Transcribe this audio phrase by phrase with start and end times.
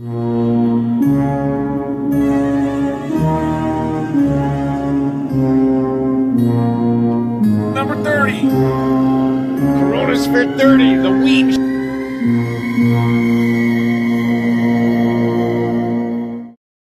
[0.00, 0.14] Number
[8.04, 8.42] 30.
[9.58, 11.54] Coronas for 30, the Ween.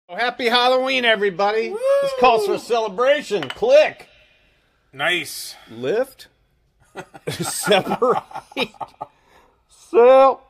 [0.08, 1.70] Oh, happy Halloween, everybody.
[1.70, 3.50] This calls for a celebration.
[3.50, 4.10] Click.
[4.94, 5.56] Nice.
[5.72, 6.28] Lift.
[7.30, 8.22] Separate.
[9.70, 10.47] Sell.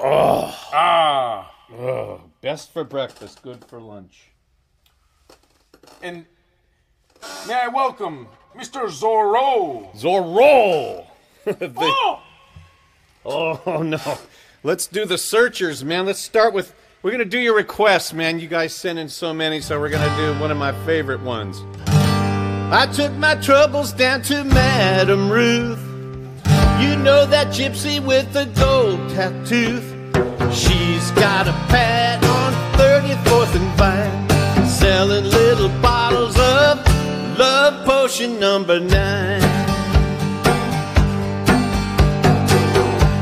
[0.00, 1.52] Ah.
[2.40, 4.30] Best for breakfast, good for lunch.
[6.02, 6.26] And
[7.48, 8.86] may I welcome Mr.
[8.88, 9.94] Zorro.
[9.96, 11.06] Zorro.
[11.44, 12.16] The-
[13.28, 13.60] Oh!
[13.66, 14.00] oh no.
[14.62, 16.06] Let's do the searchers, man.
[16.06, 16.72] Let's start with.
[17.02, 18.38] We're gonna do your requests, man.
[18.40, 21.62] You guys sent in so many, so we're gonna do one of my favorite ones.
[21.88, 25.78] I took my troubles down to Madame Ruth.
[26.80, 29.80] You know that gypsy with the gold tattoo.
[30.52, 36.84] She's got a pad on 34th and Vine, selling little bottles of
[37.38, 39.42] love potion number nine.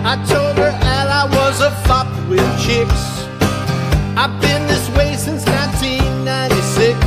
[0.07, 3.05] I told her that I was a fop with chicks.
[4.17, 6.99] I've been this way since 1996.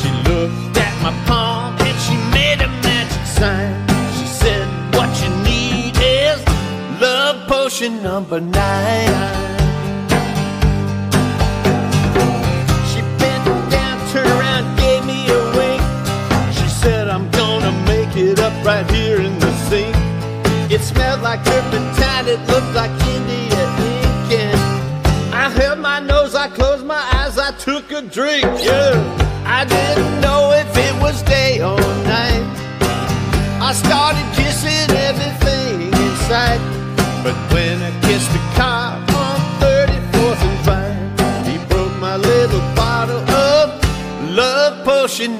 [0.00, 3.65] She looked at my palm and she made a magic sign.
[17.84, 19.94] Make it up right here in the sink.
[20.70, 24.32] It smelled like turpentine, it looked like India ink.
[24.32, 28.44] And I held my nose, I closed my eyes, I took a drink.
[28.60, 29.25] Yeah,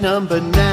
[0.07, 0.66] number nine.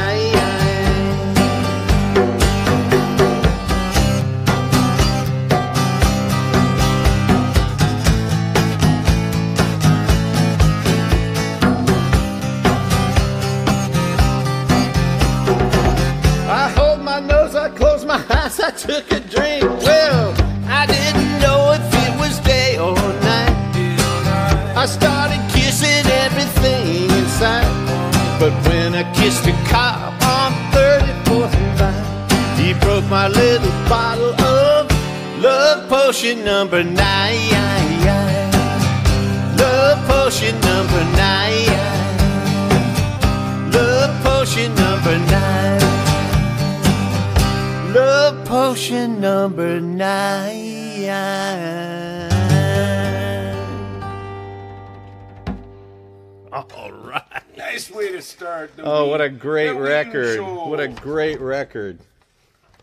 [60.84, 61.98] A great record.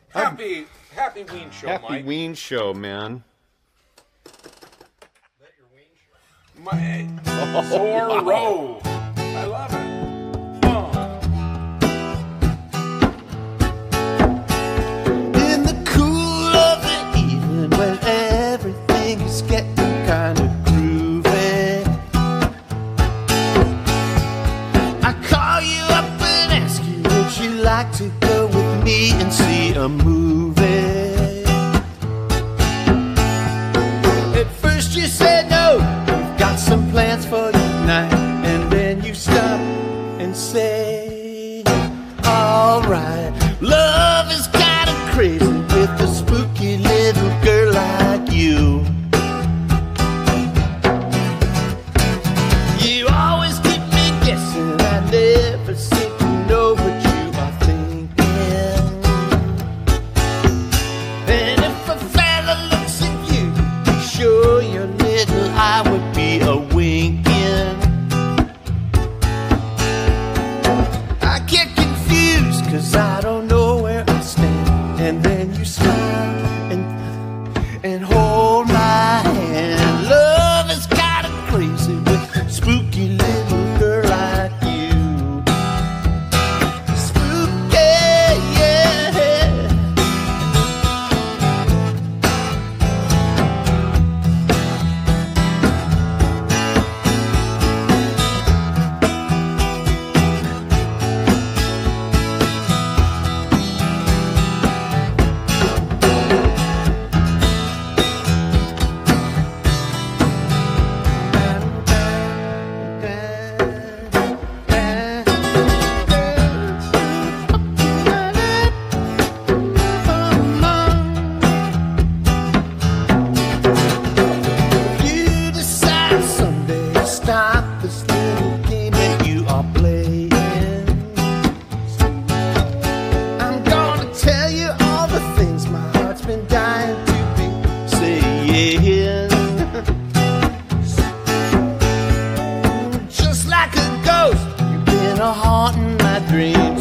[0.09, 2.07] happy, happy Ween show, Happy Mike.
[2.07, 3.23] Ween show, man.
[6.59, 8.87] My, eh, oh, Zorro.
[9.17, 10.10] I love it.
[27.83, 30.20] Like to go with me and see a movie?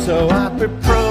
[0.10, 1.09] So I propose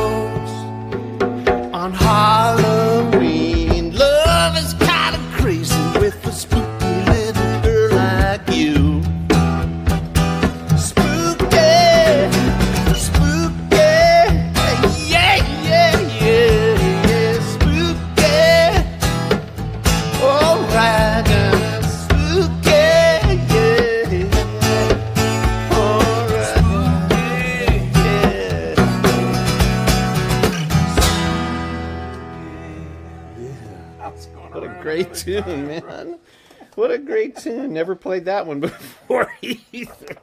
[37.36, 37.72] A tune.
[37.72, 40.18] Never played that one before either.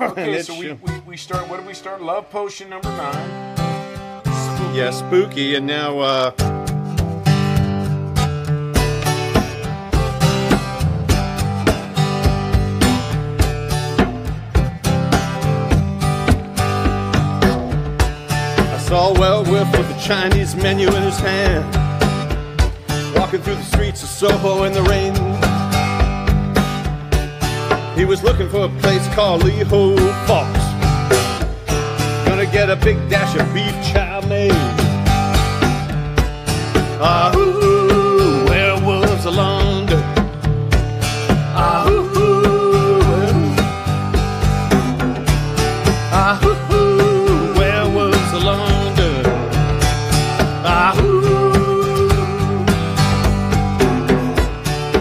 [0.00, 1.48] Okay, so we, we, we start.
[1.48, 2.00] What did we start?
[2.02, 3.28] Love potion number nine.
[4.74, 6.32] Yeah, spooky, and now uh
[18.60, 21.64] I saw a werewolf with a Chinese menu in his hand,
[23.18, 25.12] walking through the streets of Soho in the rain.
[27.98, 30.66] He was looking for a place called Lee Ho Fook's.
[32.28, 34.52] Gonna get a big dash of beef chow mein.
[37.00, 37.32] Ah,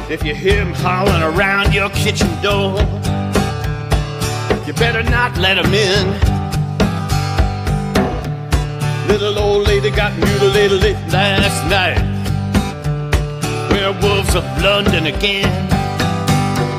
[0.10, 2.80] If you hear him howling around your kitchen door,
[4.66, 6.08] you better not let him in.
[9.10, 12.00] Little old lady got mutilated late last night.
[13.70, 15.52] Werewolves of London again.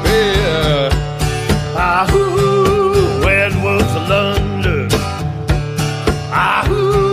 [0.06, 0.88] Yeah.
[1.76, 4.88] Ah, ooh, werewolves of London.
[6.32, 7.07] Ah, ooh.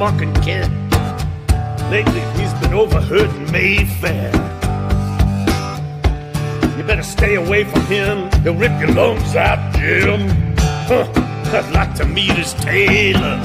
[0.00, 0.72] In Kent.
[1.90, 4.32] Lately, he's been overheard in Mayfair.
[6.78, 8.30] You better stay away from him.
[8.42, 10.54] He'll rip your lungs out, Jim.
[10.88, 11.06] Huh.
[11.52, 13.42] I'd like to meet his tailor.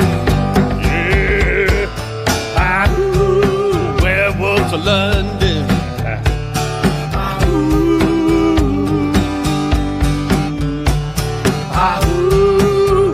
[0.79, 1.89] Yeah.
[2.55, 5.65] Ah, ooh, werewolves of London.
[7.13, 9.11] Ah, ooh.
[11.73, 11.99] Ah,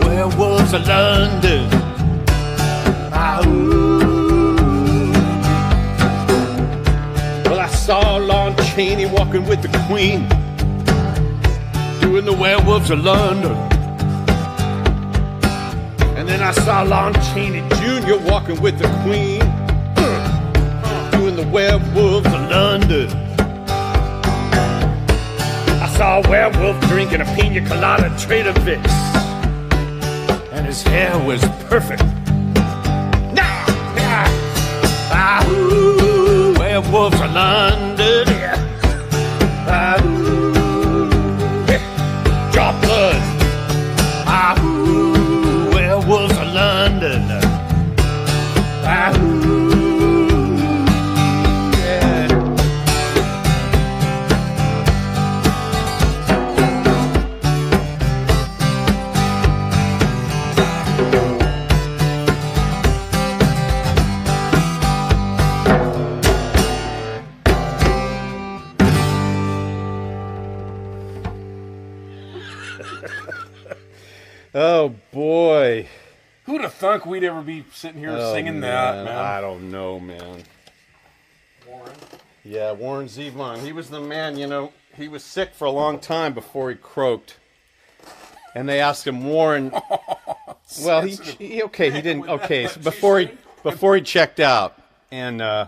[0.06, 1.71] werewolves of London.
[8.82, 10.28] Chaney walking with the Queen,
[12.02, 13.52] doing the werewolves of London.
[16.18, 18.18] And then I saw Lon Chaney Jr.
[18.28, 19.42] walking with the Queen,
[21.12, 23.08] doing the werewolves of London.
[25.80, 28.94] I saw a werewolf drinking a pina colada Trader Vic's,
[30.54, 32.04] and his hair was perfect.
[33.38, 34.26] Nah, nah.
[35.14, 38.41] Ah, ooh, werewolves of London.
[39.72, 40.21] Yeah.
[77.04, 79.18] Who'd have thunk we'd ever be sitting here Oh, singing that, man?
[79.18, 80.44] I don't know, man.
[81.68, 81.96] Warren.
[82.44, 83.60] Yeah, Warren Zevon.
[83.60, 86.76] He was the man, you know, he was sick for a long time before he
[86.76, 87.38] croaked.
[88.56, 89.72] And they asked him, Warren.
[90.82, 93.32] well, he, he okay, he didn't okay, so before he
[93.64, 94.78] before he checked out.
[95.12, 95.68] And uh,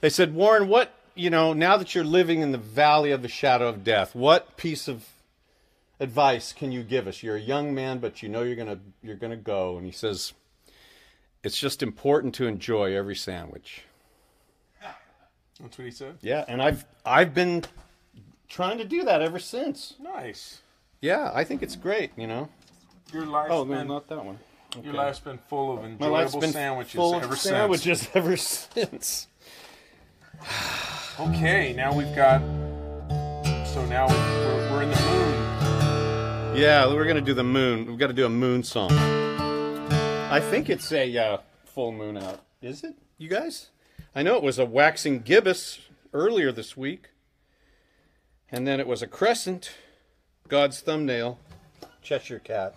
[0.00, 3.28] they said, Warren, what you know, now that you're living in the valley of the
[3.28, 5.08] shadow of death, what piece of
[5.98, 7.22] advice can you give us?
[7.22, 9.76] You're a young man, but you know you're gonna you're gonna go.
[9.76, 10.32] And he says,
[11.42, 13.82] It's just important to enjoy every sandwich.
[15.60, 16.16] That's what he said.
[16.22, 17.64] Yeah, and I've I've been
[18.48, 19.94] trying to do that ever since.
[20.00, 20.62] Nice.
[21.02, 22.12] Yeah, I think it's great.
[22.16, 22.48] You know.
[23.12, 24.38] Your life's Oh no, been not that one.
[24.82, 28.36] your life's been full of My life's enjoyable been sandwiches full ever of sandwiches ever
[28.36, 28.70] since.
[28.74, 29.26] since.
[31.18, 32.40] Okay, now we've got.
[33.66, 36.56] So now we're, we're in the moon.
[36.56, 37.86] Yeah, we're gonna do the moon.
[37.86, 38.90] We've got to do a moon song.
[40.30, 42.40] I think it's a uh, full moon out.
[42.62, 43.70] Is it, you guys?
[44.14, 45.80] I know it was a waxing gibbous
[46.12, 47.08] earlier this week.
[48.52, 49.70] And then it was a crescent,
[50.48, 51.38] God's thumbnail,
[52.02, 52.74] Cheshire cat.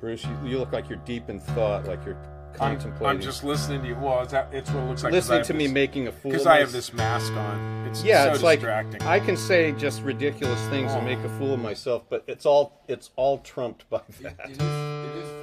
[0.00, 2.18] Bruce, you, you look like you're deep in thought, like you're
[2.52, 3.06] contemplating.
[3.08, 3.96] I'm just listening to you.
[3.96, 5.12] Well, is that, it's what it looks like.
[5.12, 6.30] 'cause I listening have to me this- making a fool.
[6.30, 7.86] Because I have mys- this mask on.
[7.88, 9.02] It's Yeah, so it's like distracting.
[9.02, 12.80] I can say just ridiculous things and make a fool of myself, but it's all
[12.88, 14.36] it's all trumped by that.
[14.44, 15.33] It is, it is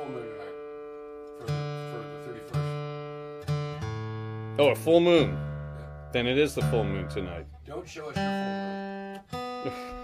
[4.61, 5.35] Oh, a full moon.
[6.11, 7.47] Then it is the full moon tonight.
[7.65, 9.87] Don't show us your full moon.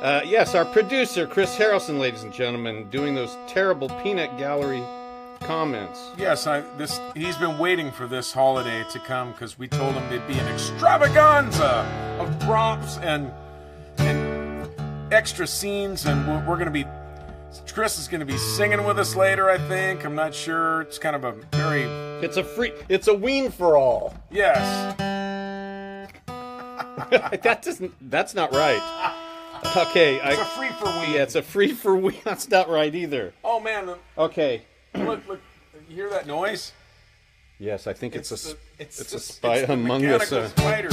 [0.00, 4.82] Uh, yes, our producer, Chris Harrelson, ladies and gentlemen, doing those terrible peanut gallery
[5.40, 6.12] comments.
[6.16, 10.08] Yes, I this he's been waiting for this holiday to come because we told him
[10.08, 11.84] there'd be an extravaganza
[12.18, 13.30] of props and
[13.98, 14.70] and
[15.12, 16.86] extra scenes, and we're, we're gonna be.
[17.72, 19.48] Chris is gonna be singing with us later.
[19.50, 20.82] I think I'm not sure.
[20.82, 21.82] It's kind of a very
[22.24, 24.14] It's a free, it's a ween for all.
[24.30, 24.96] yes.
[27.10, 28.80] that doesn't, that's not right.
[29.76, 31.14] Okay, It's a I, free for we.
[31.14, 32.16] yeah, it's a free for ween.
[32.24, 33.34] That's not right either.
[33.44, 34.62] Oh man, Okay.
[34.94, 35.40] look, look!
[35.88, 36.72] You hear that noise?
[37.58, 38.34] Yes, I think it's, a.
[38.36, 40.32] the- it's, it's the- a spider among us.
[40.32, 40.88] Uh, spider.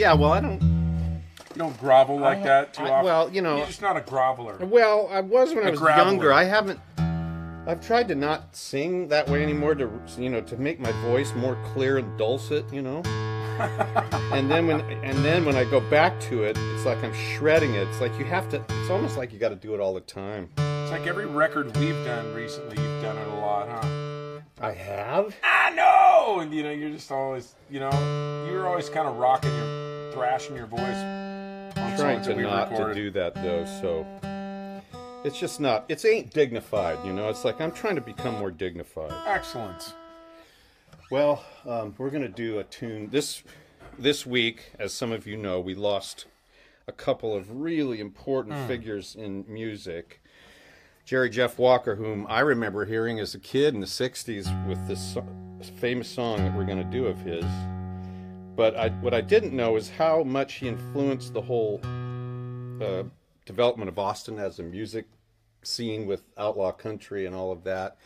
[0.00, 0.62] Yeah, well, I don't.
[0.62, 3.04] You don't grovel like that too I- often.
[3.04, 4.58] well, you know- you're just not a groveler.
[4.66, 5.96] Well, I was when I was graveler.
[5.96, 6.32] younger.
[6.32, 6.80] I haven't.
[7.66, 11.34] I've tried to not sing that way anymore to you know to make my voice
[11.34, 13.02] more clear and dulcet, you know.
[14.32, 17.74] and then when and then when I go back to it, it's like I'm shredding
[17.74, 17.86] it.
[17.88, 18.64] It's like you have to.
[18.70, 20.48] It's almost like you got to do it all the time.
[20.56, 24.10] It's like every record we've done recently, you've done it a lot, huh?
[24.62, 25.34] I have.
[25.42, 27.90] I know, and you know, you're just always, you know,
[28.50, 30.80] you're always kind of rocking your, thrashing your voice.
[31.76, 33.64] On trying to not to do that though.
[33.80, 34.06] So
[35.24, 35.84] it's just not.
[35.88, 37.28] It's ain't dignified, you know.
[37.28, 39.12] It's like I'm trying to become more dignified.
[39.26, 39.94] Excellent.
[41.10, 43.42] Well, um, we're gonna do a tune this
[43.98, 44.72] this week.
[44.78, 46.26] As some of you know, we lost
[46.86, 50.22] a couple of really important figures in music.
[51.04, 55.16] Jerry Jeff Walker, whom I remember hearing as a kid in the '60s with this
[55.80, 57.44] famous song that we're going to do of his.
[58.60, 63.04] But I, what I didn't know is how much he influenced the whole uh,
[63.46, 65.06] development of Austin as a music
[65.62, 67.96] scene with outlaw country and all of that.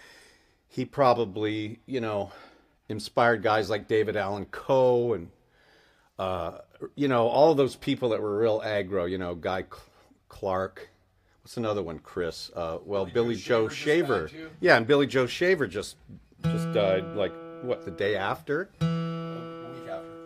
[0.68, 2.30] He probably, you know,
[2.88, 5.30] inspired guys like David Allan Coe and,
[6.20, 6.58] uh,
[6.94, 9.82] you know, all of those people that were real aggro, you know, Guy Cl-
[10.28, 10.88] Clark.
[11.42, 12.52] What's another one, Chris?
[12.54, 14.28] Uh, well, Billy, Joe Shaver.
[14.28, 14.50] Shaver too?
[14.60, 15.96] Yeah, and Billy Joe Shaver just
[16.44, 17.32] just died like
[17.62, 18.70] what the day after,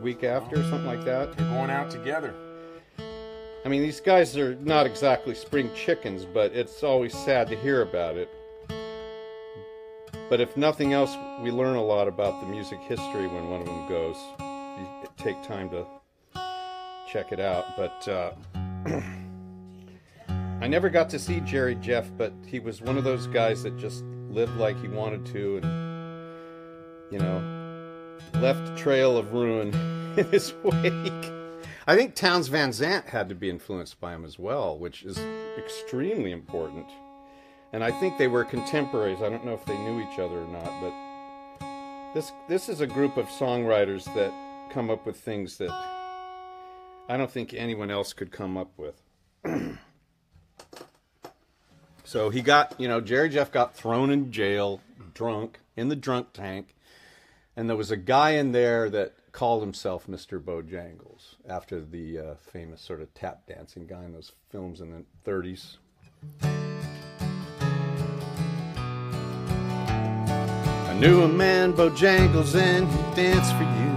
[0.01, 0.57] week after.
[0.57, 1.37] something like that.
[1.37, 2.35] They're going out together.
[3.65, 7.83] I mean, these guys are not exactly spring chickens, but it's always sad to hear
[7.83, 8.31] about it.
[10.31, 13.67] But if nothing else, we learn a lot about the music history when one of
[13.67, 14.17] them goes.
[14.39, 15.87] You take time to
[17.09, 17.77] check it out.
[17.77, 18.33] But uh,
[20.61, 23.77] I never got to see Jerry Jeff, but he was one of those guys that
[23.79, 27.58] just lived like he wanted to and, you know,
[28.41, 29.75] left trail of ruin
[30.17, 31.33] in his wake.
[31.87, 35.19] I think Townes Van Zandt had to be influenced by him as well, which is
[35.57, 36.87] extremely important.
[37.73, 39.23] And I think they were contemporaries.
[39.23, 42.87] I don't know if they knew each other or not, but this this is a
[42.87, 44.33] group of songwriters that
[44.71, 45.71] come up with things that
[47.09, 49.03] I don't think anyone else could come up with.
[52.05, 54.81] so he got, you know, Jerry Jeff got thrown in jail,
[55.15, 56.75] drunk, in the drunk tank,
[57.59, 60.41] and there was a guy in there that called himself Mr.
[60.41, 65.05] Bojangles after the uh, famous sort of tap dancing guy in those films in the
[65.29, 65.79] 30s.
[70.89, 73.97] I knew a man, Bojangles, and he danced for you.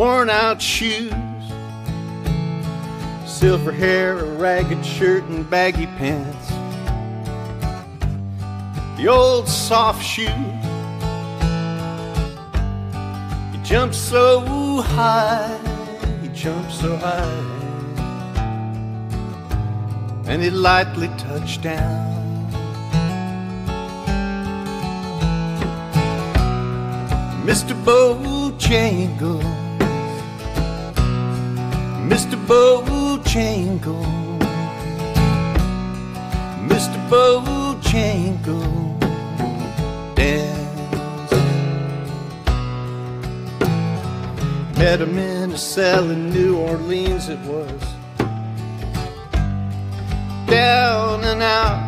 [0.00, 1.12] Worn out shoes,
[3.26, 6.52] silver hair, a ragged shirt, and baggy pants.
[8.96, 10.67] The old soft shoes.
[13.68, 15.58] Jumped so high,
[16.22, 17.44] he jumped so high,
[20.26, 22.48] and he lightly touched down.
[27.44, 27.74] Mr.
[27.84, 29.44] Bojangles,
[32.08, 32.36] Mr.
[32.48, 33.98] Bojangles,
[36.70, 36.98] Mr.
[37.10, 38.54] Bojangles,
[40.14, 40.67] dance.
[44.78, 47.82] Met him in a cell in New Orleans, it was
[50.46, 51.82] down and out.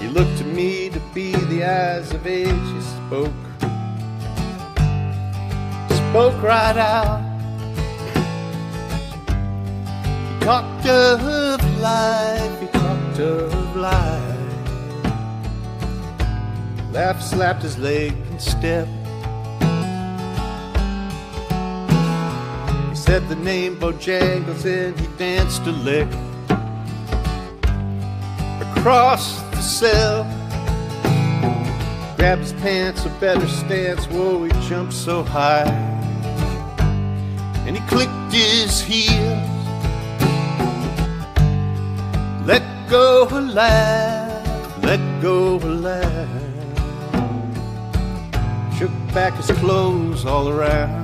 [0.00, 2.48] He looked to me to be the eyes of age.
[2.48, 3.44] He spoke,
[6.08, 7.20] spoke right out.
[10.32, 14.22] He talked of life, he talked of life.
[16.92, 19.03] Laughed, slapped his leg and stepped.
[23.04, 26.08] Said the name Bojangles and he danced a lick
[28.70, 30.24] across the cell.
[32.16, 34.06] Grabbed his pants, a better stance.
[34.06, 35.68] Whoa, he jumped so high.
[37.66, 39.10] And he clicked his heels.
[42.46, 46.28] Let go a laugh, let go a laugh.
[48.78, 51.03] Shook back his clothes all around.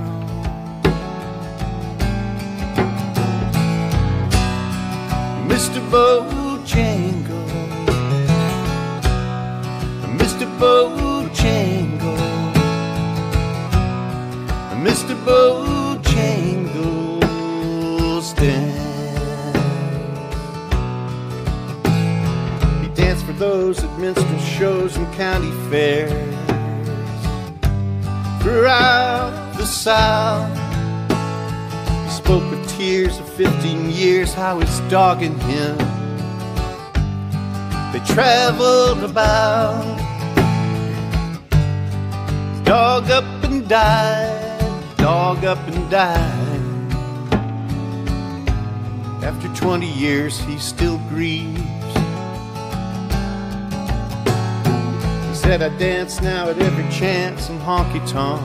[5.51, 5.79] Mr.
[5.91, 7.51] Bojangles,
[10.19, 10.45] Mr.
[10.59, 12.21] Bojangles,
[14.85, 15.13] Mr.
[15.25, 16.11] Bojangles
[18.35, 18.81] dance.
[22.81, 26.35] He danced for those at minstrel shows and county fairs
[28.41, 30.49] throughout the South.
[32.09, 35.77] Spoke with tears of 15 years, how it's dogging him.
[37.93, 39.85] They traveled about,
[42.65, 46.93] dog up and died, dog up and died.
[49.23, 51.61] After 20 years, he still grieves.
[55.27, 58.41] He said, I dance now at every chance in honky tonk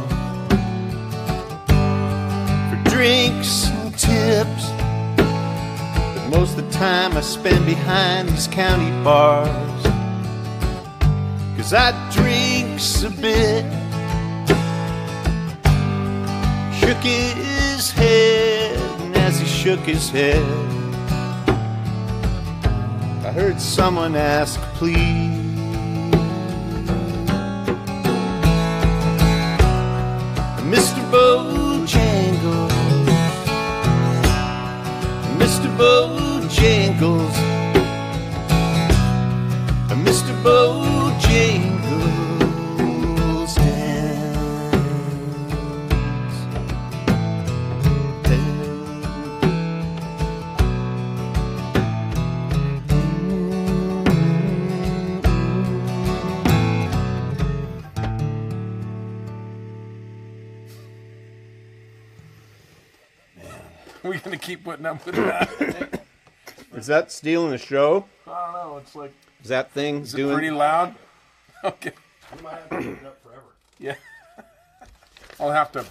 [2.68, 4.70] for drinks tips.
[5.16, 9.82] But most of the time I spend behind these county bars.
[11.56, 13.64] Cause I drinks a bit.
[16.78, 20.44] Shook his head, and as he shook his head,
[23.24, 25.44] I heard someone ask, please.
[30.70, 31.10] Mr.
[31.10, 31.65] Bow."
[35.76, 37.36] Bojangles,
[40.04, 40.32] Mr.
[40.42, 41.75] Bojangles
[64.46, 66.02] keep putting up with that.
[66.74, 68.06] Is that stealing the show?
[68.26, 68.76] I don't know.
[68.78, 70.34] It's like Is that thing is it doing?
[70.34, 70.94] pretty loud?
[71.64, 71.90] Okay.
[72.36, 73.42] You might have to keep it up forever.
[73.80, 73.94] Yeah.
[75.40, 75.84] I'll have to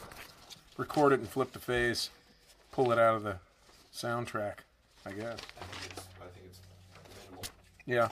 [0.78, 2.12] record it and flip the phase,
[2.72, 3.38] pull it out of the
[3.94, 4.60] soundtrack.
[5.06, 5.38] I guess.
[5.60, 6.60] I think it's, I think it's
[7.26, 7.44] minimal.
[7.86, 8.10] Yeah.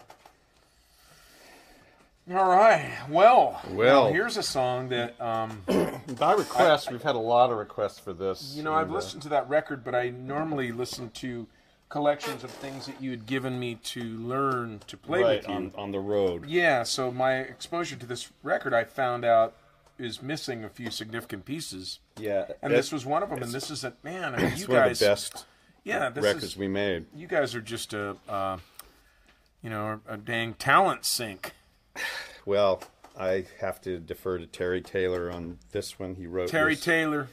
[2.32, 2.98] All right.
[3.10, 3.62] Well.
[3.72, 4.12] Well.
[4.14, 5.62] here's a song that um,
[6.18, 8.54] By request, we've had a lot of requests for this.
[8.56, 11.48] you know I've uh, listened to that record, but I normally listen to
[11.90, 15.54] collections of things that you had given me to learn to play right with you.
[15.54, 16.46] on on the road.
[16.48, 19.56] Yeah, so my exposure to this record, I found out,
[20.00, 23.44] is missing a few significant pieces, Yeah, and this was one of them.
[23.44, 24.34] And this is a man.
[24.36, 25.46] I mean, you guys, the best
[25.84, 27.06] yeah, this records is we made.
[27.14, 28.58] you guys are just a, uh,
[29.62, 31.54] you know, a dang talent sink.
[32.46, 32.82] Well,
[33.18, 36.16] I have to defer to Terry Taylor on this one.
[36.16, 37.28] He wrote Terry this, Taylor.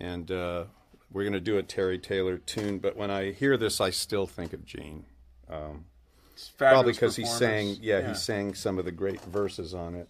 [0.00, 0.64] and uh,
[1.12, 2.78] we're going to do a Terry Taylor tune.
[2.78, 5.04] But when I hear this, I still think of Gene.
[5.48, 7.40] Fabulous Probably because he sang,
[7.74, 7.78] performance.
[7.80, 10.08] yeah, he sang some of the great verses on it.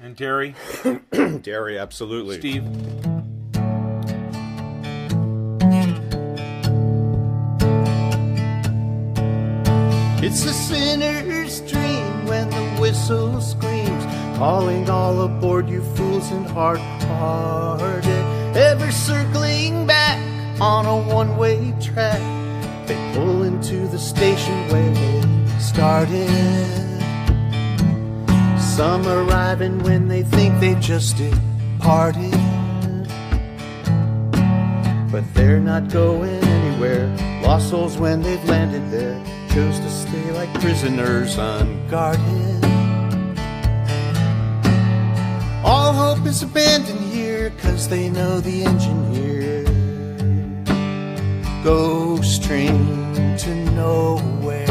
[0.00, 0.54] And Terry,
[1.42, 2.38] Terry, absolutely.
[2.40, 2.64] Steve.
[13.04, 14.04] Whistle screams,
[14.38, 18.24] calling all aboard, you fools and hard-hearted.
[18.56, 20.18] Ever circling back
[20.58, 22.18] on a one-way track,
[22.86, 25.20] they pull into the station where they
[25.58, 26.30] started.
[28.58, 32.32] Some arriving when they think they just departed.
[35.12, 37.06] But they're not going anywhere.
[37.42, 39.22] Lost souls when they've landed there.
[39.50, 42.53] Chose to stay like prisoners unguarded.
[46.24, 49.62] Hope is abandoned here, cause they know the engineer
[51.62, 52.72] ghost train
[53.36, 54.64] to nowhere.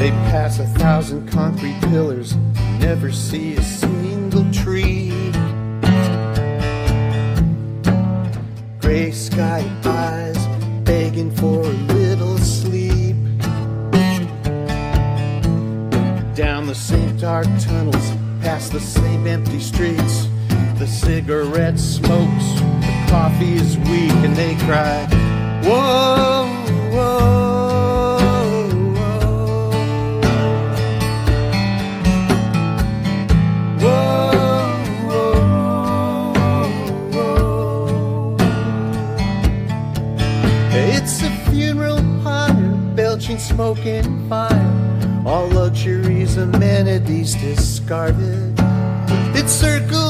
[0.00, 2.34] They pass a thousand concrete pillars,
[2.80, 4.69] never see a single tree.
[18.70, 20.28] The same empty streets.
[20.78, 25.06] The cigarette smokes, the coffee is weak, and they cry,
[25.64, 26.46] Whoa,
[26.92, 27.40] whoa,
[33.80, 34.30] whoa.
[40.72, 42.54] It's a funeral pyre,
[42.94, 45.22] belching smoke and fire.
[45.26, 48.59] All luxuries, amenities discarded.
[49.52, 50.09] It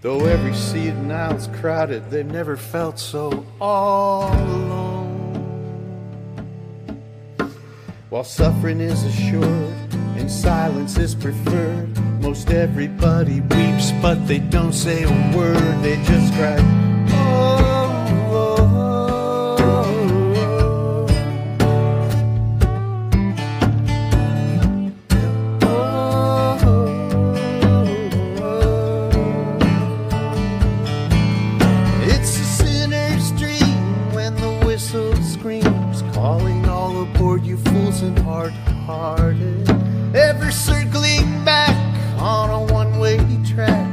[0.00, 5.44] Though every seat and aisle's crowded, they've never felt so all alone.
[8.08, 15.02] While suffering is assured and silence is preferred, most everybody weeps, but they don't say
[15.02, 16.89] a word, they just cry.
[38.90, 39.70] hearted.
[40.14, 41.76] Ever circling back
[42.18, 43.86] on a one way track,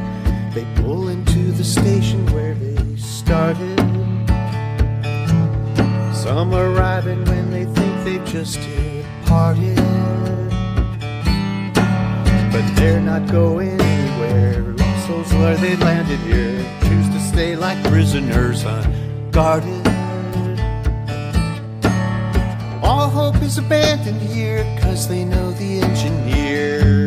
[0.54, 3.78] they pull into the station where they started.
[6.14, 9.78] Some arriving when they think they've just departed.
[12.52, 14.62] But they're not going anywhere.
[14.74, 16.60] Lost souls where they landed here.
[16.82, 19.87] Choose to stay like prisoners unguarded.
[23.18, 27.07] hope is abandoned here, cause they know the engineer.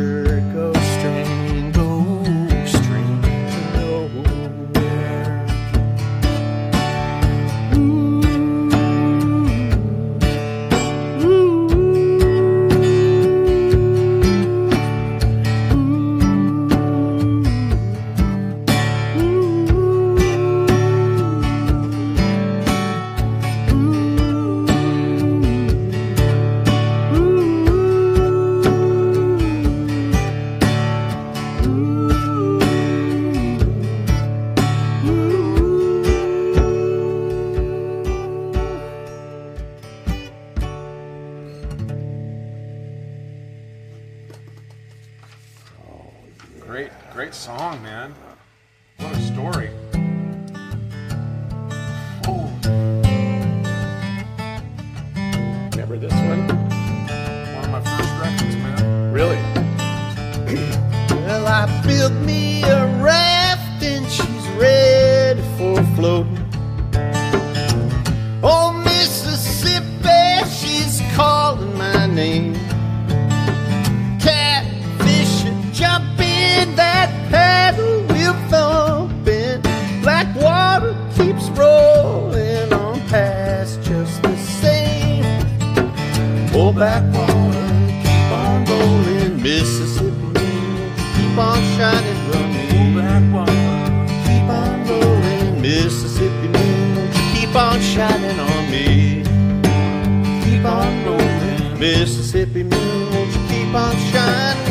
[102.60, 104.69] happy moon, won't you keep on shining?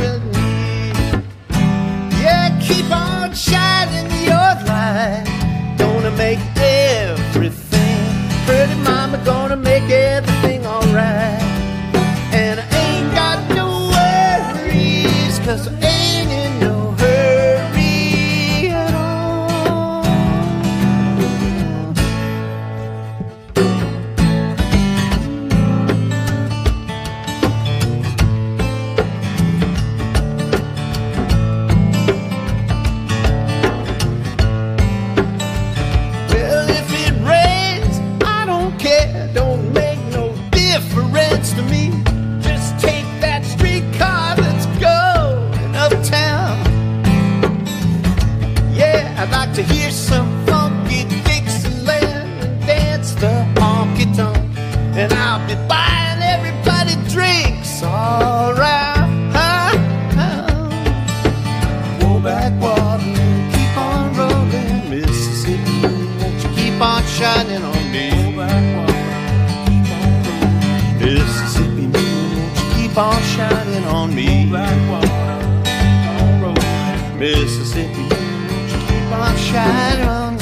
[79.13, 80.37] on shining,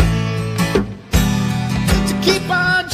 [2.08, 2.87] to keep on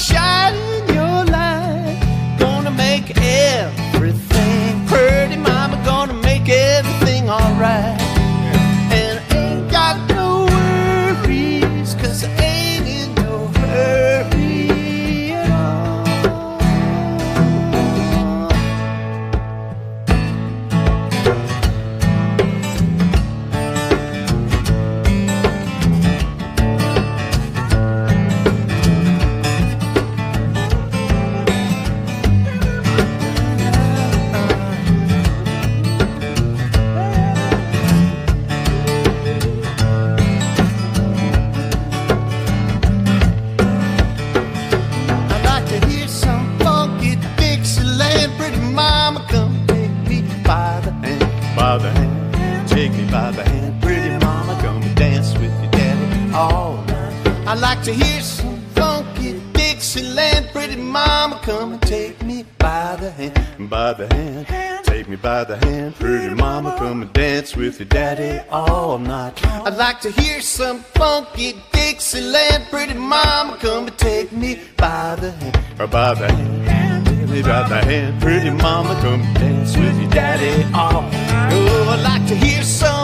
[67.73, 69.45] with your daddy oh, all night.
[69.45, 75.31] I'd like to hear some funky Dixieland, pretty mama, come and take me by the
[75.31, 79.99] hand, or by the hand, take me by the hand, pretty mama, come dance with
[79.99, 81.01] your daddy all.
[81.01, 81.53] night.
[81.53, 83.02] Oh, I'd like to hear some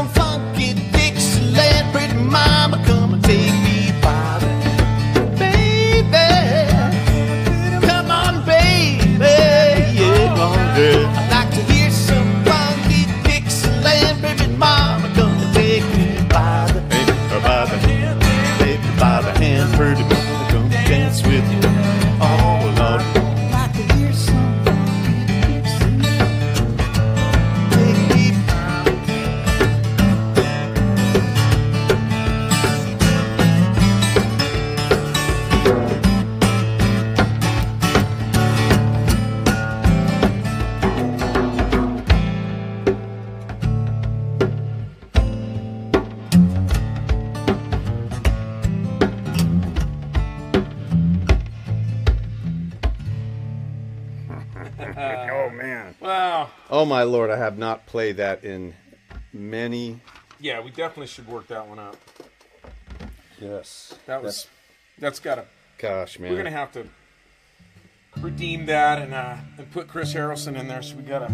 [19.79, 20.08] prove
[56.89, 58.73] my lord, I have not played that in
[59.31, 60.01] many.
[60.39, 61.97] Yeah, we definitely should work that one out.
[63.39, 63.95] Yes.
[64.05, 64.47] That was
[64.97, 65.45] that's got to
[65.77, 66.31] Gosh, man.
[66.31, 66.85] we're gonna have to
[68.19, 70.81] redeem that and uh and put Chris Harrelson in there.
[70.81, 71.31] So we gotta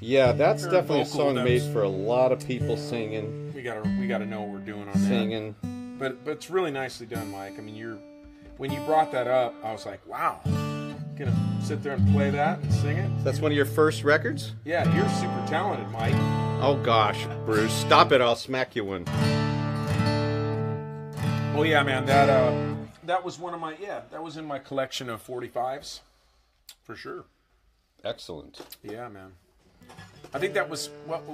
[0.00, 1.72] Yeah, that's definitely a vocal song made depths.
[1.72, 4.92] for a lot of people singing, we gotta we gotta know what we're doing on
[4.94, 5.08] that.
[5.08, 5.54] singing.
[5.98, 7.58] But but it's really nicely done, Mike.
[7.58, 7.98] I mean, you're
[8.58, 10.40] when you brought that up, I was like, wow,
[11.18, 13.24] gonna sit there and play that and sing it.
[13.24, 14.54] That's one of your first records?
[14.64, 16.14] Yeah, you're super talented, Mike.
[16.62, 18.20] Oh gosh, Bruce, stop it!
[18.20, 19.04] I'll smack you one.
[21.56, 22.06] Oh yeah, man.
[22.06, 24.02] That uh, that was one of my yeah.
[24.12, 26.00] That was in my collection of 45s,
[26.84, 27.24] for sure.
[28.04, 28.60] Excellent.
[28.82, 29.32] Yeah, man.
[30.32, 31.24] I think that was what.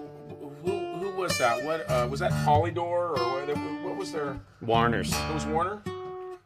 [0.64, 1.62] Who who was that?
[1.62, 2.32] What uh, was that?
[2.46, 4.40] Polydor or what, what was their?
[4.62, 5.12] Warner's.
[5.12, 5.82] It was Warner.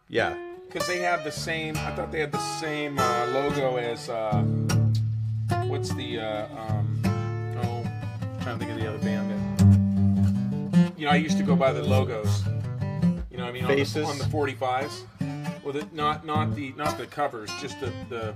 [0.08, 0.47] Yeah.
[0.68, 1.76] Because they had the same.
[1.78, 4.10] I thought they had the same uh, logo as.
[4.10, 4.42] Uh,
[5.66, 6.20] what's the?
[6.20, 7.00] Uh, um,
[7.62, 7.84] oh,
[8.22, 9.30] I'm trying to think of the other band.
[9.30, 12.42] That, you know, I used to go by the logos.
[13.30, 14.06] You know, what I mean, on the, Faces?
[14.06, 15.04] on the 45s.
[15.64, 18.34] Well, the, not not the not the covers, just the the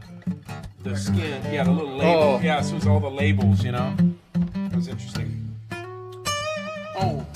[0.82, 1.42] the skin.
[1.52, 2.22] Yeah, the little label.
[2.22, 2.40] Oh.
[2.42, 3.62] Yeah, so it was all the labels.
[3.62, 3.94] You know,
[4.34, 5.54] it was interesting.
[6.96, 7.26] Oh,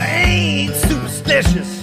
[0.00, 1.81] ain't superstitious.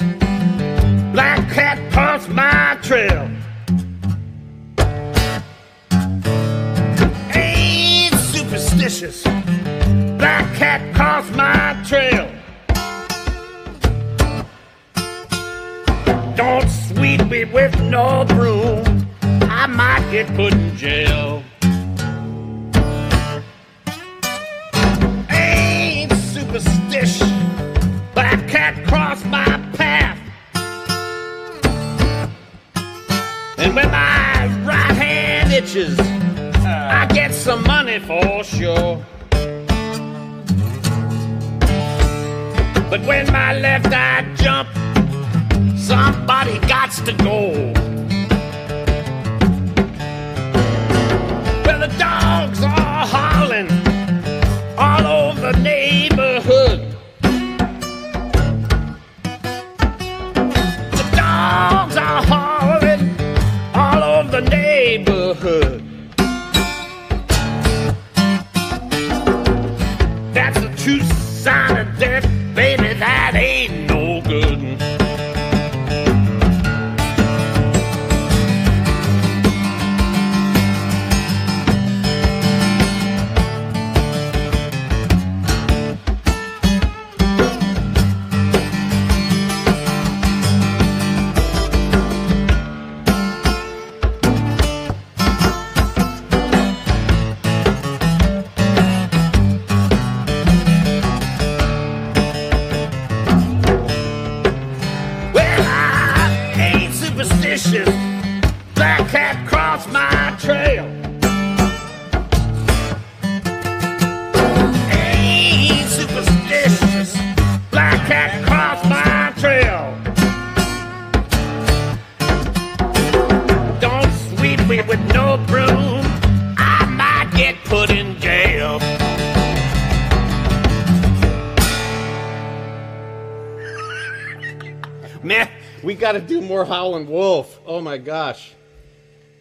[136.12, 137.60] Got to do more Howlin' Wolf.
[137.68, 138.54] Oh my gosh.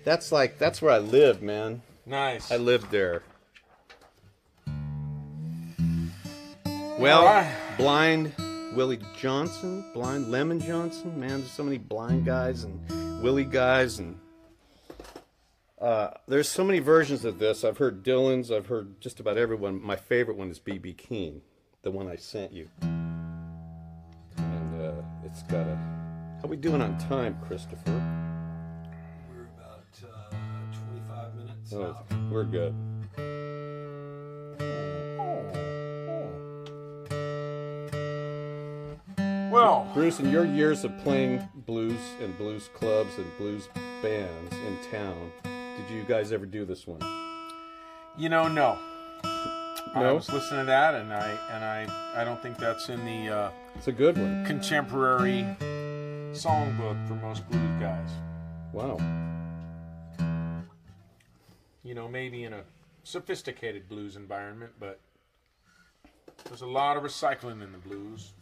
[0.04, 1.80] That's like, that's where I live, man.
[2.04, 2.52] nice.
[2.52, 3.22] I lived there.
[6.98, 7.54] Well, Alright.
[7.78, 8.34] blind
[8.74, 11.18] Willie Johnson, blind Lemon Johnson.
[11.18, 14.18] Man, there's so many blind guys and Willie guys, and
[15.80, 17.64] uh, there's so many versions of this.
[17.64, 18.50] I've heard Dylan's.
[18.50, 19.80] I've heard just about everyone.
[19.80, 21.40] My favorite one is BB King,
[21.82, 22.68] the one I sent you.
[22.82, 24.92] And uh,
[25.24, 25.97] it's got a.
[26.42, 27.90] How we doing on time, Christopher?
[29.28, 30.34] We're about uh,
[31.08, 32.06] 25 minutes Oh, out.
[32.30, 32.74] we're good.
[39.50, 43.68] well, Bruce, in your years of playing blues and blues clubs and blues
[44.02, 47.00] bands in town, did you guys ever do this one?
[48.16, 48.76] you know, no.
[49.94, 50.16] I No?
[50.16, 53.50] was listening to that, and I and I I don't think that's in the uh,
[53.76, 54.44] It's a good one.
[54.44, 55.46] contemporary
[56.32, 58.10] songbook for most blues guys.
[58.72, 58.98] Wow.
[61.82, 62.62] You know, maybe in a
[63.04, 65.00] sophisticated blues environment, but
[66.44, 68.32] there's a lot of recycling in the blues.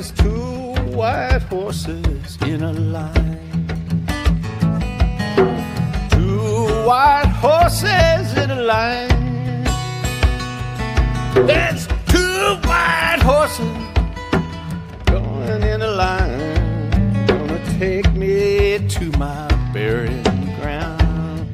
[0.00, 3.66] There's two white horses in a line.
[6.08, 9.64] Two white horses in a line.
[11.46, 13.76] There's two white horses
[15.04, 17.26] going in a line.
[17.26, 20.22] Gonna take me to my burial
[20.62, 21.52] ground.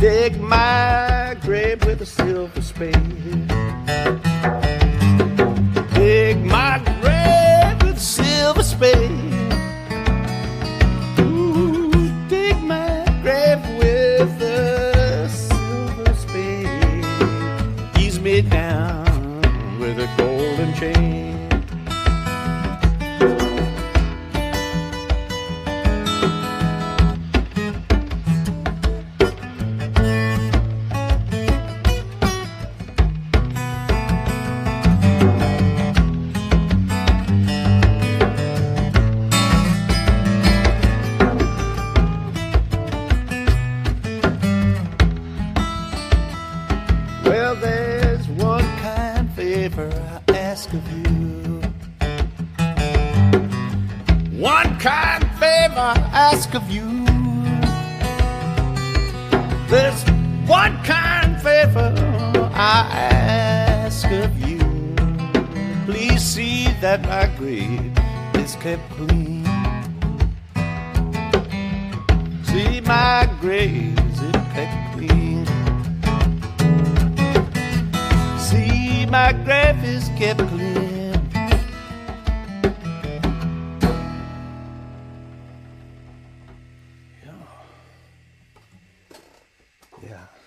[0.00, 3.47] Dig my grave with a silver spade.
[8.80, 9.17] Silver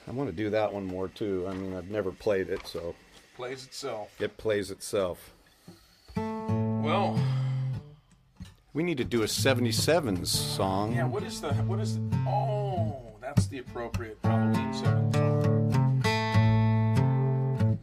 [0.08, 1.45] I want to do that one more too.
[1.49, 2.95] I mean, I've never played it, so
[3.36, 4.10] Plays itself.
[4.20, 5.32] it plays itself.
[6.16, 7.20] Well,
[8.74, 10.93] We need to do a 77s song.
[10.93, 11.06] yeah.
[11.06, 11.54] What is the?
[11.54, 11.95] What is?
[11.97, 16.04] The, oh, that's the appropriate Halloween seven song.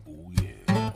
[0.06, 0.92] Oh yeah.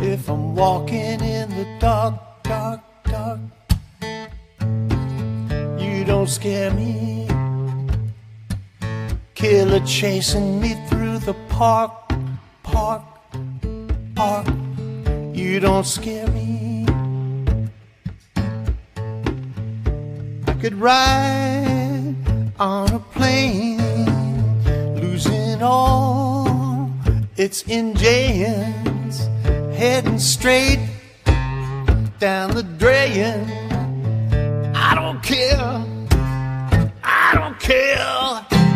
[0.02, 2.29] If I'm walking in the dark, dark,
[6.20, 7.26] don't scare me.
[9.34, 11.92] Killer chasing me through the park,
[12.62, 13.02] park,
[14.14, 14.46] park,
[15.32, 16.84] you don't scare me.
[20.46, 22.16] I could ride
[22.58, 23.78] on a plane,
[24.96, 26.90] losing all
[27.38, 29.26] its engines,
[29.74, 30.86] heading straight
[32.18, 33.40] down the drain.
[34.74, 35.79] I don't care.
[37.72, 38.72] I don't care.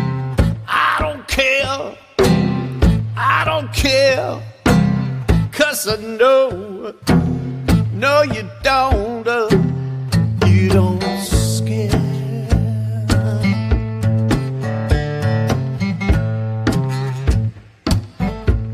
[0.67, 1.97] I don't care.
[3.17, 4.41] I don't care.
[5.51, 6.93] Cause I know.
[7.91, 9.27] No, you don't.
[9.27, 9.49] uh,
[10.47, 11.91] You don't scare.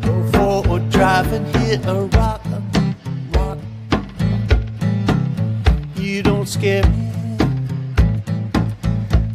[0.01, 2.41] Go forward, drive and hit a rock,
[3.33, 3.57] rock.
[5.95, 7.00] You don't scare me.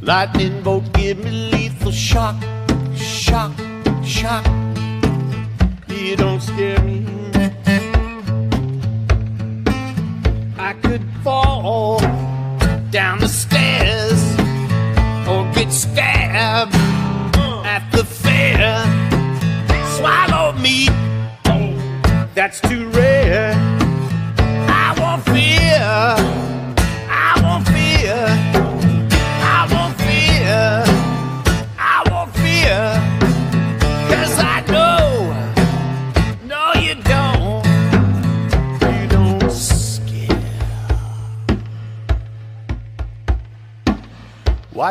[0.07, 2.37] Lightning bolt give me lethal shock,
[2.95, 3.51] shock,
[4.05, 4.47] shock.
[5.89, 7.05] You don't scare me.
[10.57, 11.99] I could fall
[12.93, 13.56] down the stairs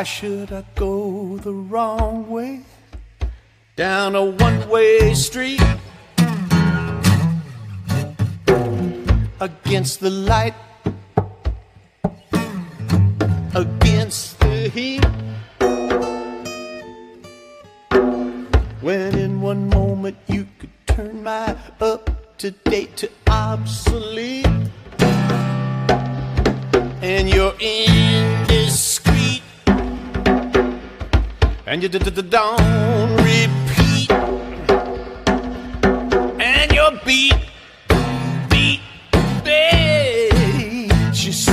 [0.06, 2.60] should I go the wrong way?
[3.74, 5.60] Down a one way street
[9.40, 10.54] against the light,
[13.54, 15.04] against the heat.
[18.80, 24.46] When in one moment you could turn my up to date to obsolete,
[27.02, 28.45] and you're indiscreet
[31.66, 32.60] and you don't
[33.24, 34.10] repeat,
[36.40, 37.34] and your beat,
[38.48, 38.80] beat,
[39.44, 41.52] beat, just so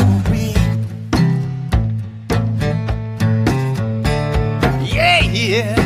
[4.86, 5.82] yeah, yeah,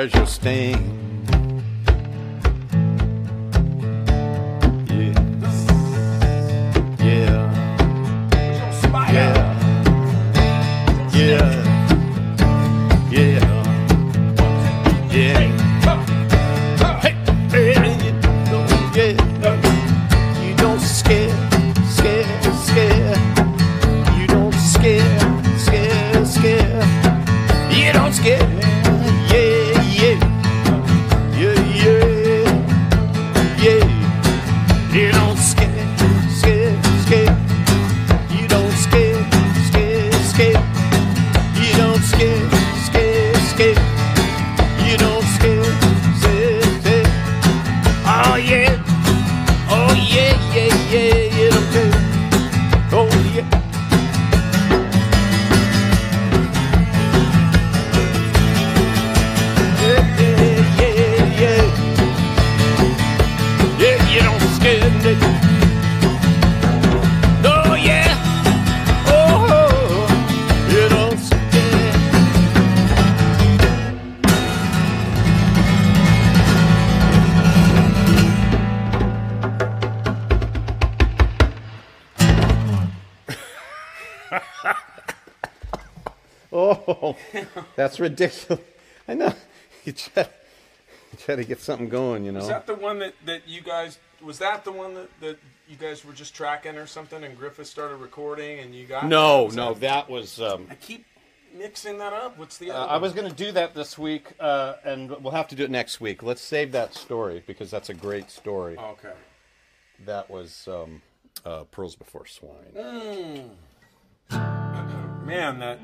[0.00, 1.09] Your sting?
[87.80, 88.62] That's ridiculous.
[89.08, 89.34] I know.
[89.82, 90.28] You try,
[91.10, 92.40] you try to get something going, you know.
[92.40, 95.76] Was that the one that, that you guys was that the one that, that you
[95.76, 99.56] guys were just tracking or something and Griffith started recording and you got no, was
[99.56, 100.38] no, that, that was.
[100.38, 101.06] Um, I keep
[101.56, 102.36] mixing that up.
[102.36, 105.32] What's the uh, other I was going to do that this week, uh, and we'll
[105.32, 106.22] have to do it next week.
[106.22, 108.76] Let's save that story because that's a great story.
[108.76, 109.14] Okay.
[110.04, 111.00] That was um,
[111.46, 113.50] uh, Pearls Before Swine.
[115.24, 115.78] Man, that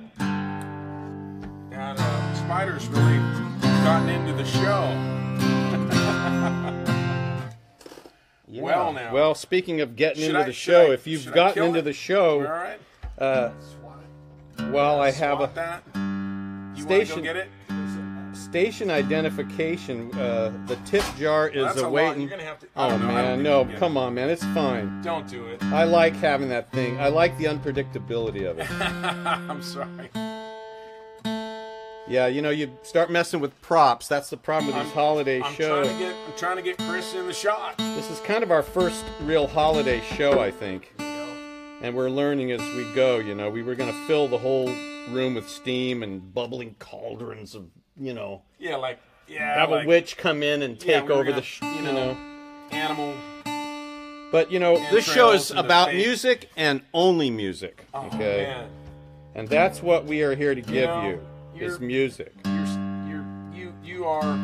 [1.76, 3.18] that uh, spider's really
[3.84, 5.12] gotten into the show.
[8.48, 8.62] Yeah.
[8.62, 9.12] Well, now.
[9.12, 11.82] Well, speaking of getting Should into I- the show, I- if you've gotten into it?
[11.82, 12.78] the show, All right.
[13.18, 13.50] Uh,
[14.70, 15.82] well, I have a that.
[16.76, 17.48] You Station- want get it?
[18.34, 20.12] station identification.
[20.14, 21.88] Uh, the tip jar is That's a lot.
[21.88, 22.28] awaiting.
[22.28, 23.06] Gonna have to- I Oh know.
[23.08, 24.00] Man, no, you can get come it.
[24.00, 25.02] on, man, it's fine.
[25.02, 25.60] Don't do it.
[25.64, 27.00] I like having that thing.
[27.00, 28.70] I like the unpredictability of it.
[29.26, 30.08] I'm sorry.
[32.08, 34.06] Yeah, you know, you start messing with props.
[34.08, 35.86] That's the problem with these holiday I'm shows.
[35.86, 36.16] trying to get.
[36.26, 37.76] I'm trying to get Chris in the shot.
[37.78, 40.92] This is kind of our first real holiday show, I think.
[41.82, 43.50] And we're learning as we go, you know.
[43.50, 44.68] We were going to fill the whole
[45.10, 47.66] room with steam and bubbling cauldrons of,
[48.00, 48.98] you know, Yeah, like
[49.28, 51.60] yeah, have like a witch come in and Yeah, take we over gonna, the, sh-
[51.62, 52.16] you you know, know.
[52.70, 53.14] animal.
[54.32, 58.44] But, you know, this show is about music and only music, Oh okay?
[58.48, 58.68] man,
[59.34, 61.20] And that's what we are here to give know, you,
[61.60, 62.32] is music.
[62.44, 62.66] you're
[63.08, 64.38] you're you you are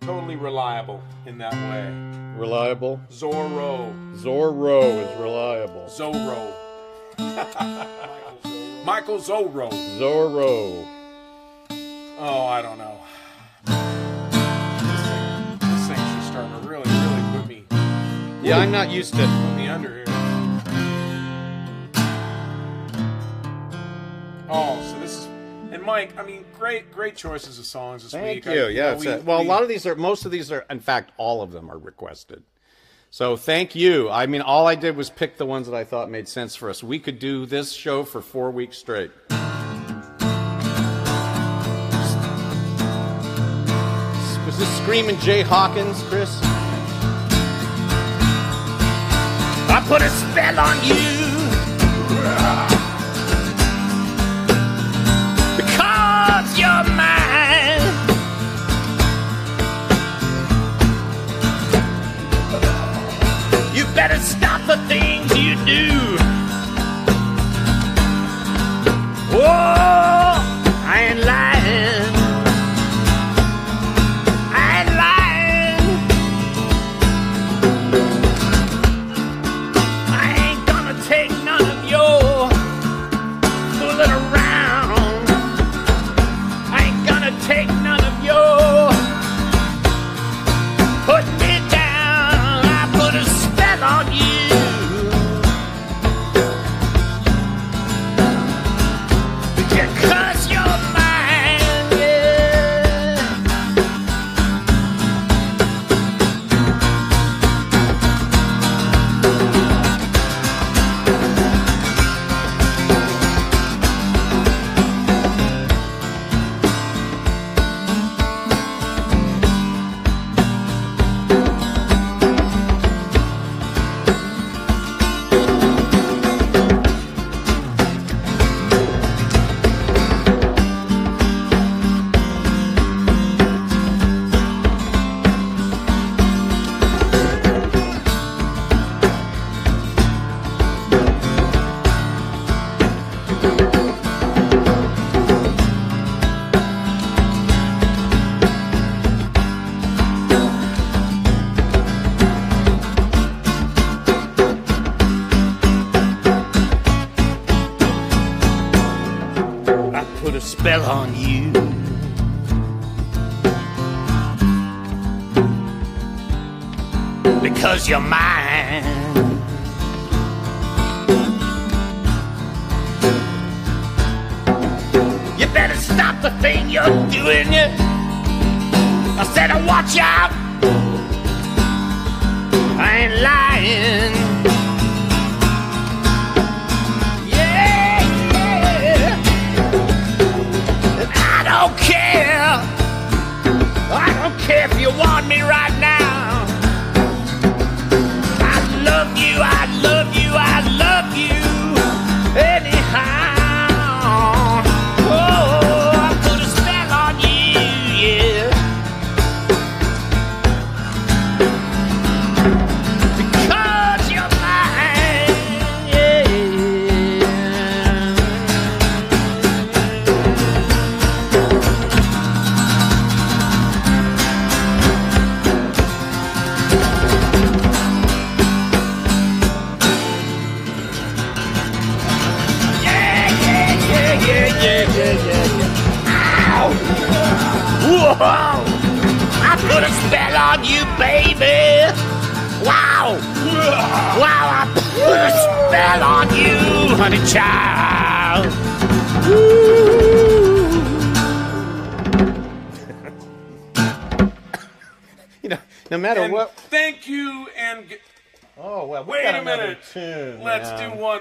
[0.00, 2.38] totally reliable in that way.
[2.38, 3.00] Reliable.
[3.10, 5.84] Zorro, Zorro is reliable.
[5.88, 6.52] Zorro,
[8.84, 9.70] Michael Zorro.
[9.98, 10.86] Zorro.
[12.18, 12.98] Oh, I don't know.
[13.66, 17.64] This thing, this thing's just starting to really, really put me
[18.42, 20.04] Yeah, I'm not used to put me under here.
[24.48, 25.01] Oh, so
[25.82, 26.18] and Mike.
[26.18, 28.46] I mean, great, great choices of songs this Thank week.
[28.48, 28.66] I- you.
[28.68, 30.64] Yeah, it's we- a- well, we- a lot of these are, most of these are,
[30.70, 32.42] in fact, all of them are requested.
[33.10, 34.08] So thank you.
[34.08, 36.70] I mean, all I did was pick the ones that I thought made sense for
[36.70, 36.82] us.
[36.82, 39.10] We could do this show for four weeks straight.
[44.46, 46.38] Was this Screaming Jay Hawkins, Chris?
[49.74, 51.21] I put a spell on you
[56.62, 57.82] you're mine.
[63.74, 64.18] You better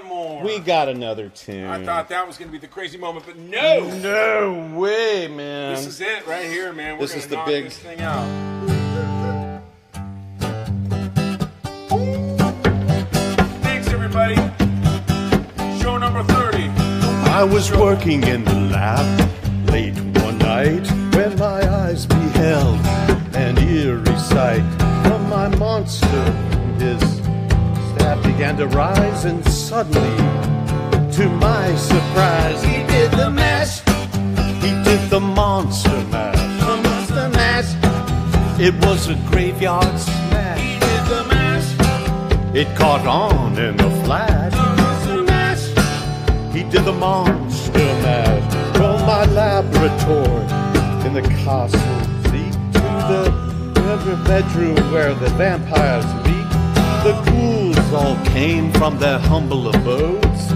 [0.04, 0.44] one more.
[0.44, 1.66] We got another tune.
[1.66, 3.90] I thought that was going to be the crazy moment, but no.
[4.02, 5.76] No way, man.
[5.76, 6.96] This is it right here, man.
[6.96, 8.28] We're This is the big- this thing out.
[13.64, 14.36] Thanks, everybody.
[15.82, 16.68] Show number 30.
[17.30, 20.86] I was working in the lab late one night
[21.16, 22.80] when my eyes beheld
[23.36, 24.64] an eerie sight
[25.04, 26.32] from my monster.
[26.80, 27.21] His
[28.42, 30.18] began to rise, and suddenly,
[31.12, 33.82] to my surprise, he did the mash.
[34.64, 36.40] He did the monster mash.
[36.66, 38.60] The monster mash.
[38.60, 40.60] It was a graveyard smash.
[40.60, 42.56] He did the mash.
[42.56, 44.54] It caught on in a flash.
[44.54, 45.66] The monster mash.
[46.52, 50.48] He did the monster mash from my laboratory
[51.06, 51.80] in the castle
[52.32, 56.41] seat to the bedroom where the vampires meet.
[57.04, 60.48] The ghouls all came from their humble abodes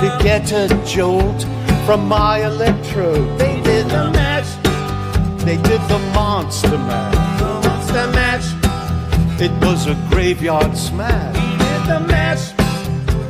[0.00, 1.42] to get a jolt
[1.84, 3.38] from my electrode.
[3.38, 4.50] They did the mash.
[5.44, 7.40] They did the monster mash.
[7.40, 9.40] The monster mash.
[9.42, 11.36] It was a graveyard smash.
[11.36, 12.52] He did the mash.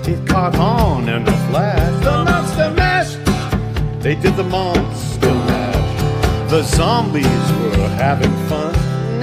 [0.07, 2.05] It caught on in a flash.
[2.05, 3.17] The monster mash.
[4.01, 6.51] They did the monster mash.
[6.51, 7.27] The zombies
[7.77, 8.73] were having fun.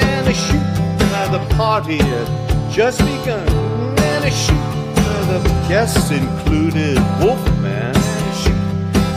[0.02, 0.68] And a shoot.
[1.32, 1.98] The party
[2.78, 3.50] just begun.
[3.98, 4.56] And a shoot.
[5.32, 7.96] The guests included Wolfman.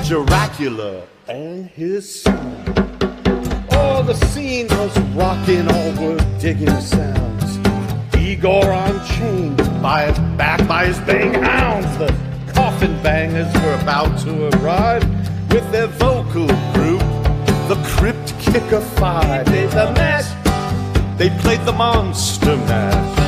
[0.09, 2.65] Dracula and his son.
[3.71, 7.59] Oh, the scene was rocking, all were digging sounds.
[8.17, 11.99] Igor unchained by his back by his baying hounds.
[11.99, 12.09] The
[12.55, 15.05] coffin bangers were about to arrive
[15.53, 17.05] with their vocal group,
[17.69, 19.45] the Crypt Kicker Five.
[19.45, 20.31] They the mash.
[21.19, 23.20] They played the monster mash.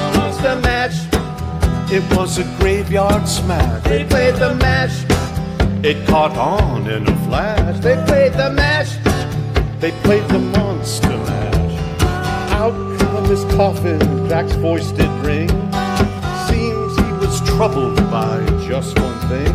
[0.42, 0.96] The match.
[1.92, 3.84] It was a graveyard smash.
[3.84, 4.90] They played the match.
[5.84, 7.78] It caught on in a flash.
[7.78, 8.88] They played the match.
[9.78, 12.02] They played the monster match.
[12.50, 15.48] Out of his coffin, Jack's voice did ring.
[16.48, 19.54] Seems he was troubled by just one thing.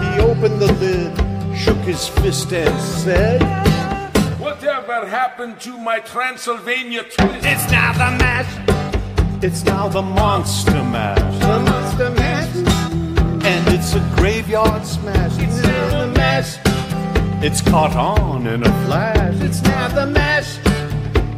[0.00, 1.12] He opened the lid,
[1.54, 3.42] shook his fist, and said,
[4.40, 7.44] Whatever happened to my Transylvania twist?
[7.44, 8.75] It's now the mash.
[9.46, 11.38] It's now the monster mash.
[11.38, 12.56] The monster mash.
[13.46, 15.38] And it's a graveyard smash.
[15.38, 16.58] It's now the mash.
[17.44, 19.40] It's caught on in a flash.
[19.40, 20.58] It's now the mash.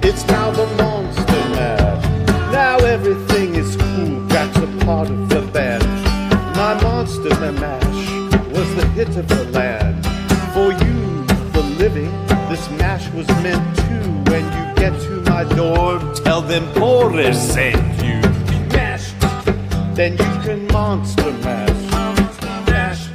[0.03, 2.05] It's now the monster mash.
[2.51, 4.21] Now everything is cool.
[4.29, 5.85] That's a part of the band.
[6.57, 8.11] My monster mash
[8.57, 10.03] was the hit of the land.
[10.55, 12.11] For you, the living,
[12.49, 14.31] this mash was meant to.
[14.31, 16.79] When you get to my door, tell them you.
[17.75, 17.98] Mash.
[19.99, 21.91] Then you can monster mash.
[22.69, 23.09] Mash.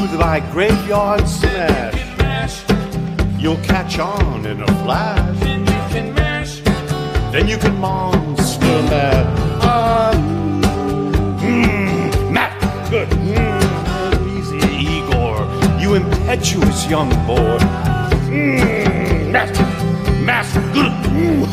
[0.00, 2.64] With my graveyard smash.
[3.38, 5.40] You'll catch on in a flash.
[5.40, 6.60] Then you can mash.
[7.32, 9.42] Then you can monster mash.
[12.32, 13.10] Matt, good.
[13.10, 14.56] Mm, easy,
[14.96, 15.36] Igor.
[15.78, 17.58] You impetuous young boy.
[18.32, 19.52] Mm, Matt,
[20.24, 20.92] Matt, good.
[21.12, 21.51] Mm,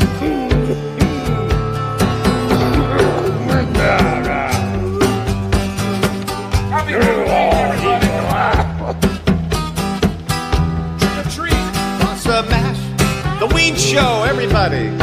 [13.89, 14.98] Show, everybody.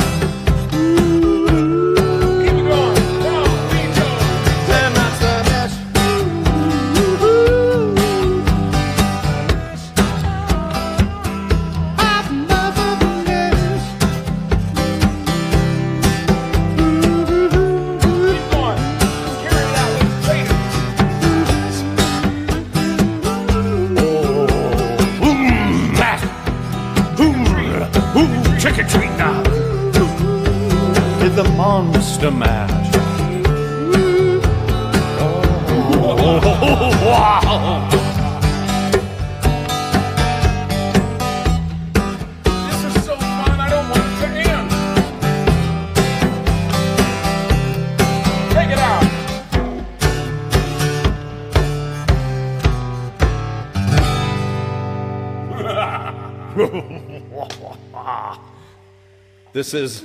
[59.66, 60.02] This is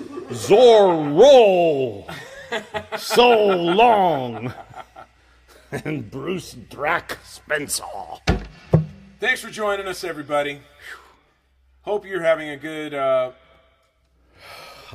[0.50, 2.12] Zorro.
[2.98, 4.52] So long.
[5.72, 7.84] and Bruce Drac Spencer.
[9.20, 10.62] Thanks for joining us, everybody.
[11.84, 13.34] Hope you're having a good uh,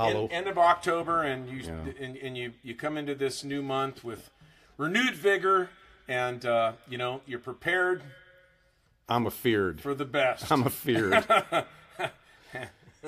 [0.00, 1.62] end, end of October, and you
[2.00, 4.30] and, and you you come into this new month with
[4.78, 5.70] renewed vigor,
[6.08, 8.02] and uh, you know you're prepared
[9.08, 9.80] I'm afeared.
[9.80, 10.50] for the best.
[10.50, 11.24] I'm afeared.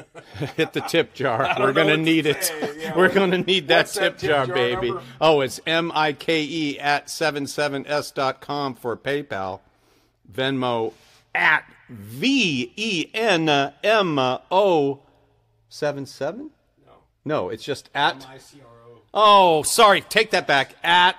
[0.57, 1.55] Hit the tip jar.
[1.59, 2.44] We're gonna need it.
[2.44, 2.94] say, yeah.
[2.96, 4.88] We're gonna need that tip, that tip jar, jar baby.
[4.88, 5.03] number?
[5.20, 9.61] Oh, it's M I K E at 77s.com for PayPal.
[10.32, 10.92] Venmo
[11.34, 13.49] at V E N
[13.82, 15.01] M O
[15.68, 16.51] 77?
[16.86, 16.92] No.
[17.24, 18.16] No, it's just at.
[18.24, 19.01] M-I-C-R-O.
[19.14, 20.01] Oh, sorry.
[20.03, 20.74] Take that back.
[20.82, 21.16] At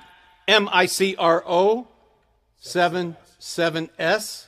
[0.47, 1.87] M I C R O
[2.63, 4.45] 77S.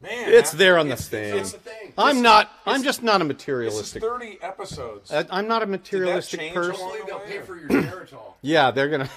[0.00, 1.38] Man, It's there on the it's- thing.
[1.38, 1.85] It's the thing.
[1.98, 2.50] I'm not.
[2.66, 4.02] I'm just not a materialistic.
[4.02, 5.12] This is 30 episodes.
[5.12, 6.74] I- I'm not a materialistic change person.
[6.74, 8.34] along- they'll pay for your Geritol.
[8.42, 9.10] Yeah, they're gonna.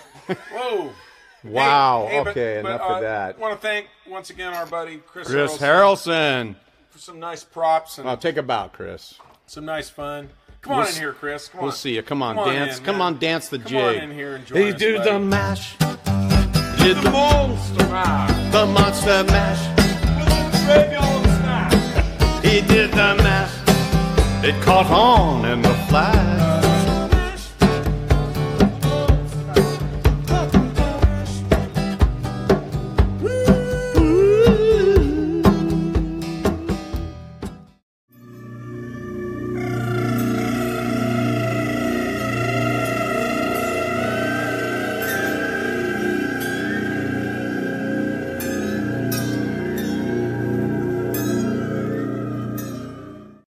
[0.53, 0.91] Whoa.
[1.43, 2.07] wow.
[2.09, 3.36] Hey, hey, but- okay, but, enough uh, of that.
[3.36, 6.07] I want to thank once again our buddy Chris, Chris Harrelson
[6.51, 6.55] Harrelson.
[6.89, 9.15] for some nice props and I'll take a bow, Chris.
[9.47, 10.30] some nice fun.
[10.61, 11.47] Come on We'll in s- here, Chris.
[11.47, 11.75] Come We'll on.
[11.77, 12.03] see you.
[12.03, 12.80] Come on, Come on dance.
[12.80, 13.13] in, Come man.
[13.13, 13.97] on, dance the Come jig.
[13.97, 15.09] on in here and join He us, do buddy.
[15.11, 15.77] the mash.
[15.77, 18.51] Did the monster mash.
[18.51, 21.18] The monster mash.
[22.50, 23.54] He did the mash.
[24.43, 26.38] It caught on in the flash.